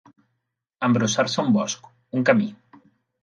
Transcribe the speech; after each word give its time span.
Embrossar-se 0.87 1.43
un 1.45 1.53
bosc, 1.57 1.91
un 2.21 2.25
camí. 2.31 2.47